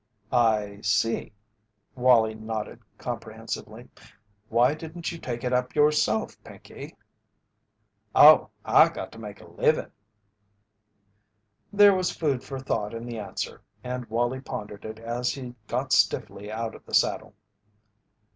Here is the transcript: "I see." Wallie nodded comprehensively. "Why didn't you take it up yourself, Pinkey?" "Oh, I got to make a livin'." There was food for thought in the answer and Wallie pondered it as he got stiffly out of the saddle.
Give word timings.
"I 0.31 0.79
see." 0.81 1.31
Wallie 1.93 2.33
nodded 2.33 2.79
comprehensively. 2.97 3.87
"Why 4.49 4.73
didn't 4.73 5.11
you 5.11 5.19
take 5.19 5.43
it 5.43 5.53
up 5.53 5.75
yourself, 5.75 6.43
Pinkey?" 6.43 6.95
"Oh, 8.15 8.49
I 8.65 8.89
got 8.89 9.11
to 9.11 9.19
make 9.19 9.41
a 9.41 9.47
livin'." 9.47 9.91
There 11.71 11.93
was 11.93 12.09
food 12.09 12.43
for 12.43 12.57
thought 12.57 12.95
in 12.95 13.05
the 13.05 13.19
answer 13.19 13.61
and 13.83 14.07
Wallie 14.07 14.41
pondered 14.41 14.85
it 14.85 14.97
as 14.97 15.33
he 15.35 15.53
got 15.67 15.93
stiffly 15.93 16.51
out 16.51 16.73
of 16.73 16.83
the 16.87 16.95
saddle. 16.95 17.35